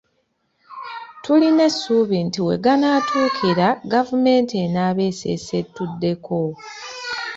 Tulina 1.23 1.61
essuubi 1.69 2.17
nti 2.27 2.39
we 2.47 2.55
ganaatuukira 2.65 3.67
gavumenti 3.93 4.53
enaaba 4.65 5.01
eseesetuddeko. 5.11 6.39